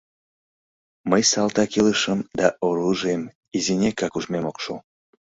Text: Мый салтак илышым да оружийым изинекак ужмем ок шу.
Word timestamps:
Мый 1.09 1.23
салтак 1.31 1.69
илышым 1.79 2.19
да 2.39 2.47
оружийым 2.67 3.23
изинекак 3.57 4.13
ужмем 4.17 4.45
ок 4.51 4.57
шу. 4.63 4.73